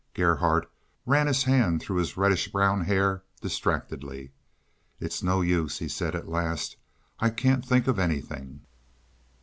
Gerhardt 0.15 0.67
ran 1.05 1.27
his 1.27 1.43
hand 1.43 1.79
through 1.79 1.97
his 1.97 2.17
reddish 2.17 2.47
brown 2.51 2.85
hair 2.85 3.21
distractedly. 3.39 4.31
"It's 4.99 5.21
no 5.21 5.41
use," 5.41 5.77
he 5.77 5.87
said 5.87 6.15
at 6.15 6.27
last. 6.27 6.75
"I 7.19 7.29
can't 7.29 7.63
think 7.63 7.85
of 7.87 7.99
anything." 7.99 8.61